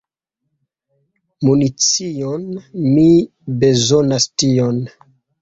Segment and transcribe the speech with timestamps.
[1.49, 2.49] Municion!
[2.87, 3.05] Mi
[3.67, 4.83] bezonas tion.